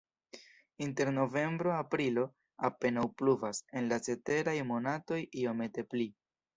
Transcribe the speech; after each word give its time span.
Inter 0.85 1.11
novembro-aprilo 1.17 2.25
apenaŭ 2.71 3.05
pluvas, 3.21 3.63
en 3.79 3.93
la 3.95 4.03
ceteraj 4.09 4.59
monatoj 4.75 5.23
iomete 5.47 5.91
pli. 5.95 6.15